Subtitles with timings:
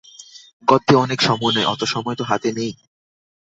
[0.67, 2.71] গদ্যে অনেক সময় নেয়, অত সময় তো হাতে নেই।